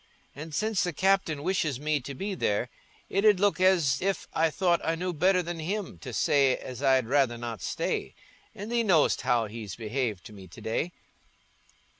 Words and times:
And 0.35 0.51
since 0.55 0.81
the 0.83 0.93
captain 0.93 1.43
wishes 1.43 1.79
me 1.79 1.99
to 1.99 2.15
be 2.15 2.33
there, 2.33 2.69
it 3.07 3.23
'ud 3.23 3.39
look 3.39 3.61
as 3.61 4.01
if 4.01 4.27
I 4.33 4.49
thought 4.49 4.81
I 4.83 4.95
knew 4.95 5.13
better 5.13 5.43
than 5.43 5.59
him 5.59 5.99
to 5.99 6.11
say 6.11 6.55
as 6.57 6.81
I'd 6.81 7.05
rather 7.05 7.37
not 7.37 7.61
stay. 7.61 8.15
And 8.55 8.71
thee 8.71 8.81
know'st 8.81 9.21
how 9.21 9.45
he's 9.45 9.75
behaved 9.75 10.25
to 10.25 10.33
me 10.33 10.47
to 10.47 10.59
day." 10.61 10.91